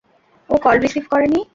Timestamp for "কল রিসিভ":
0.63-1.03